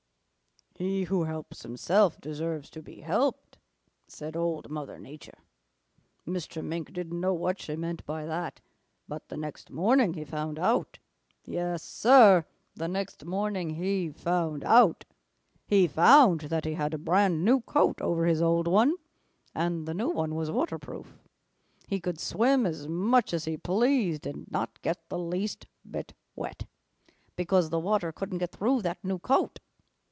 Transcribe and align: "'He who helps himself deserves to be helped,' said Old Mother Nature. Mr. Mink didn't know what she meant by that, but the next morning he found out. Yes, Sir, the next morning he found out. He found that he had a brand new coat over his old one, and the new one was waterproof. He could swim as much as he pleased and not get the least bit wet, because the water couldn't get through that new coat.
"'He 0.77 1.03
who 1.03 1.25
helps 1.25 1.61
himself 1.61 2.19
deserves 2.19 2.67
to 2.71 2.81
be 2.81 3.01
helped,' 3.01 3.59
said 4.07 4.35
Old 4.35 4.71
Mother 4.71 4.97
Nature. 4.97 5.37
Mr. 6.25 6.65
Mink 6.65 6.91
didn't 6.91 7.19
know 7.19 7.35
what 7.35 7.59
she 7.61 7.75
meant 7.75 8.03
by 8.07 8.25
that, 8.25 8.61
but 9.07 9.29
the 9.29 9.37
next 9.37 9.69
morning 9.69 10.15
he 10.15 10.25
found 10.25 10.57
out. 10.57 10.97
Yes, 11.45 11.83
Sir, 11.83 12.45
the 12.73 12.87
next 12.87 13.25
morning 13.25 13.69
he 13.75 14.09
found 14.09 14.63
out. 14.63 15.05
He 15.67 15.87
found 15.87 16.41
that 16.41 16.65
he 16.65 16.73
had 16.73 16.95
a 16.95 16.97
brand 16.97 17.45
new 17.45 17.59
coat 17.61 18.01
over 18.01 18.25
his 18.25 18.41
old 18.41 18.67
one, 18.67 18.95
and 19.53 19.85
the 19.87 19.93
new 19.93 20.09
one 20.09 20.33
was 20.33 20.49
waterproof. 20.49 21.15
He 21.85 21.99
could 21.99 22.19
swim 22.19 22.65
as 22.65 22.87
much 22.87 23.35
as 23.35 23.45
he 23.45 23.55
pleased 23.55 24.25
and 24.25 24.49
not 24.49 24.81
get 24.81 25.09
the 25.09 25.19
least 25.19 25.67
bit 25.87 26.15
wet, 26.35 26.65
because 27.35 27.69
the 27.69 27.79
water 27.79 28.11
couldn't 28.11 28.39
get 28.39 28.51
through 28.53 28.81
that 28.81 29.03
new 29.03 29.19
coat. 29.19 29.59